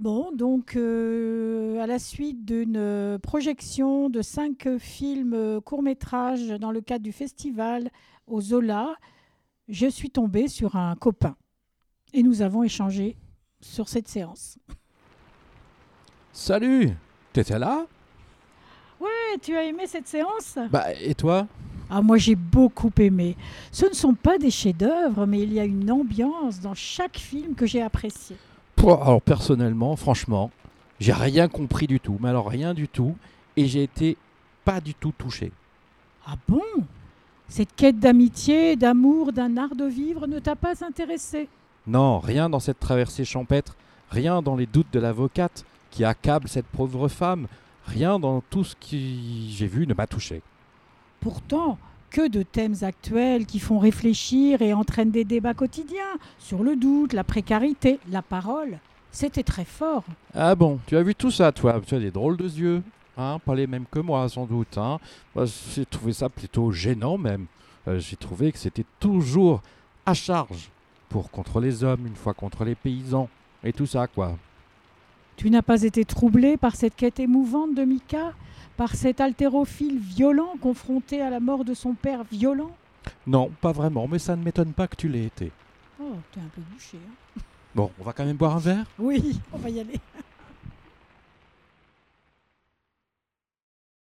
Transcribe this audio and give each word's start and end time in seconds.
Bon, 0.00 0.32
donc 0.32 0.76
euh, 0.76 1.78
à 1.78 1.86
la 1.86 1.98
suite 1.98 2.46
d'une 2.46 2.78
euh, 2.78 3.18
projection 3.18 4.08
de 4.08 4.22
cinq 4.22 4.66
films 4.78 5.34
euh, 5.34 5.60
courts-métrages 5.60 6.48
dans 6.58 6.70
le 6.70 6.80
cadre 6.80 7.04
du 7.04 7.12
festival 7.12 7.90
au 8.26 8.40
Zola, 8.40 8.94
je 9.68 9.86
suis 9.86 10.08
tombée 10.08 10.48
sur 10.48 10.76
un 10.76 10.96
copain. 10.96 11.36
Et 12.14 12.22
nous 12.22 12.40
avons 12.40 12.62
échangé 12.62 13.18
sur 13.60 13.90
cette 13.90 14.08
séance. 14.08 14.56
Salut 16.32 16.92
T'étais 17.34 17.58
là? 17.58 17.84
Ouais, 18.98 19.38
tu 19.42 19.54
as 19.54 19.64
aimé 19.64 19.86
cette 19.86 20.08
séance? 20.08 20.56
Bah, 20.70 20.94
et 20.98 21.14
toi? 21.14 21.46
Ah, 21.90 22.00
moi 22.00 22.16
j'ai 22.16 22.36
beaucoup 22.36 22.90
aimé. 22.98 23.36
Ce 23.70 23.84
ne 23.84 23.92
sont 23.92 24.14
pas 24.14 24.38
des 24.38 24.50
chefs-d'œuvre, 24.50 25.26
mais 25.26 25.40
il 25.42 25.52
y 25.52 25.60
a 25.60 25.64
une 25.66 25.90
ambiance 25.90 26.58
dans 26.58 26.74
chaque 26.74 27.18
film 27.18 27.54
que 27.54 27.66
j'ai 27.66 27.82
apprécié. 27.82 28.38
Alors, 28.88 29.22
personnellement, 29.22 29.96
franchement, 29.96 30.50
j'ai 30.98 31.12
rien 31.12 31.48
compris 31.48 31.86
du 31.86 32.00
tout. 32.00 32.16
Mais 32.20 32.28
alors, 32.28 32.48
rien 32.48 32.74
du 32.74 32.88
tout. 32.88 33.16
Et 33.56 33.66
j'ai 33.66 33.82
été 33.82 34.16
pas 34.64 34.80
du 34.80 34.94
tout 34.94 35.12
touché. 35.16 35.52
Ah 36.26 36.34
bon? 36.48 36.62
Cette 37.48 37.74
quête 37.74 37.98
d'amitié, 37.98 38.76
d'amour, 38.76 39.32
d'un 39.32 39.56
art 39.56 39.74
de 39.74 39.84
vivre 39.84 40.26
ne 40.26 40.38
t'a 40.38 40.56
pas 40.56 40.84
intéressé? 40.84 41.48
Non, 41.86 42.20
rien 42.20 42.48
dans 42.48 42.60
cette 42.60 42.78
traversée 42.78 43.24
champêtre. 43.24 43.76
Rien 44.10 44.42
dans 44.42 44.56
les 44.56 44.66
doutes 44.66 44.92
de 44.92 45.00
l'avocate 45.00 45.64
qui 45.90 46.04
accable 46.04 46.48
cette 46.48 46.66
pauvre 46.66 47.08
femme. 47.08 47.48
Rien 47.86 48.18
dans 48.18 48.40
tout 48.50 48.64
ce 48.64 48.76
que 48.76 48.96
j'ai 48.96 49.66
vu 49.66 49.86
ne 49.86 49.94
m'a 49.94 50.06
touché. 50.06 50.42
Pourtant, 51.20 51.78
que 52.10 52.28
de 52.28 52.42
thèmes 52.42 52.76
actuels 52.82 53.46
qui 53.46 53.58
font 53.58 53.78
réfléchir 53.78 54.62
et 54.62 54.72
entraînent 54.72 55.10
des 55.10 55.24
débats 55.24 55.54
quotidiens 55.54 56.18
sur 56.38 56.62
le 56.62 56.76
doute, 56.76 57.12
la 57.12 57.24
précarité, 57.24 57.98
la 58.10 58.22
parole. 58.22 58.78
C'était 59.12 59.42
très 59.42 59.64
fort. 59.64 60.04
Ah 60.34 60.54
bon, 60.54 60.78
tu 60.86 60.96
as 60.96 61.02
vu 61.02 61.14
tout 61.14 61.30
ça, 61.30 61.52
toi 61.52 61.80
Tu 61.84 61.94
as 61.94 61.98
des 61.98 62.10
drôles 62.10 62.36
de 62.36 62.44
yeux. 62.44 62.82
Hein 63.16 63.38
pas 63.44 63.54
les 63.54 63.66
mêmes 63.66 63.86
que 63.90 63.98
moi, 63.98 64.28
sans 64.28 64.46
doute. 64.46 64.78
Hein 64.78 64.98
Moi, 65.34 65.44
j'ai 65.74 65.84
trouvé 65.84 66.12
ça 66.12 66.28
plutôt 66.28 66.70
gênant, 66.70 67.18
même. 67.18 67.46
Euh, 67.88 67.98
j'ai 67.98 68.16
trouvé 68.16 68.52
que 68.52 68.58
c'était 68.58 68.84
toujours 68.98 69.62
à 70.06 70.14
charge. 70.14 70.70
Pour 71.08 71.30
contre 71.30 71.60
les 71.60 71.82
hommes, 71.82 72.06
une 72.06 72.14
fois 72.14 72.34
contre 72.34 72.64
les 72.64 72.74
paysans. 72.74 73.28
Et 73.64 73.72
tout 73.72 73.86
ça, 73.86 74.06
quoi. 74.06 74.36
Tu 75.36 75.50
n'as 75.50 75.62
pas 75.62 75.82
été 75.82 76.04
troublé 76.04 76.56
par 76.56 76.76
cette 76.76 76.94
quête 76.94 77.18
émouvante 77.18 77.74
de 77.74 77.82
Mika? 77.84 78.32
Par 78.80 78.94
cet 78.94 79.20
haltérophile 79.20 79.98
violent 79.98 80.54
confronté 80.58 81.20
à 81.20 81.28
la 81.28 81.38
mort 81.38 81.66
de 81.66 81.74
son 81.74 81.92
père 81.92 82.24
violent 82.24 82.70
Non, 83.26 83.50
pas 83.60 83.72
vraiment, 83.72 84.08
mais 84.08 84.18
ça 84.18 84.36
ne 84.36 84.42
m'étonne 84.42 84.72
pas 84.72 84.88
que 84.88 84.96
tu 84.96 85.06
l'aies 85.06 85.26
été. 85.26 85.52
Oh, 86.02 86.14
t'es 86.32 86.40
un 86.40 86.48
peu 86.54 86.62
bouché. 86.72 86.96
Hein 86.96 87.42
Bon, 87.74 87.90
on 88.00 88.04
va 88.04 88.14
quand 88.14 88.24
même 88.24 88.38
boire 88.38 88.56
un 88.56 88.58
verre? 88.58 88.86
Oui, 88.98 89.38
on 89.52 89.58
va 89.58 89.68
y 89.68 89.80
aller. 89.80 90.00